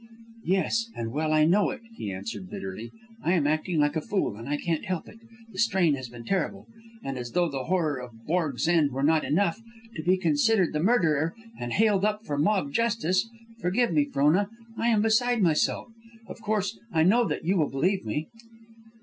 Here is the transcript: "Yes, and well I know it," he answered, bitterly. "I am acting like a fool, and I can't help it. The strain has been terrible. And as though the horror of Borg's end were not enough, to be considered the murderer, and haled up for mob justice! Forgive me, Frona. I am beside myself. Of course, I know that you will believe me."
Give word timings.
"Yes, 0.45 0.89
and 0.95 1.11
well 1.11 1.31
I 1.31 1.45
know 1.45 1.69
it," 1.69 1.81
he 1.93 2.11
answered, 2.11 2.49
bitterly. 2.49 2.89
"I 3.23 3.33
am 3.33 3.45
acting 3.45 3.77
like 3.79 3.95
a 3.95 4.01
fool, 4.01 4.35
and 4.35 4.49
I 4.49 4.57
can't 4.57 4.83
help 4.85 5.07
it. 5.07 5.19
The 5.51 5.59
strain 5.59 5.93
has 5.93 6.09
been 6.09 6.23
terrible. 6.25 6.65
And 7.03 7.19
as 7.19 7.33
though 7.33 7.47
the 7.47 7.65
horror 7.65 8.01
of 8.01 8.25
Borg's 8.25 8.67
end 8.67 8.93
were 8.93 9.03
not 9.03 9.23
enough, 9.23 9.61
to 9.93 10.01
be 10.01 10.17
considered 10.17 10.73
the 10.73 10.79
murderer, 10.79 11.35
and 11.59 11.73
haled 11.73 12.03
up 12.03 12.25
for 12.25 12.39
mob 12.39 12.71
justice! 12.73 13.29
Forgive 13.59 13.91
me, 13.93 14.05
Frona. 14.05 14.49
I 14.75 14.87
am 14.87 15.03
beside 15.03 15.39
myself. 15.43 15.89
Of 16.25 16.41
course, 16.41 16.79
I 16.91 17.03
know 17.03 17.27
that 17.27 17.45
you 17.45 17.55
will 17.55 17.69
believe 17.69 18.03
me." 18.03 18.27